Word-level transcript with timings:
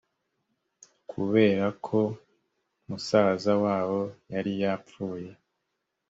kubera 1.11 1.65
ko 1.85 1.99
musaza 2.87 3.53
wabo 3.63 4.01
yari 4.33 4.51
yapfuye 4.61 5.29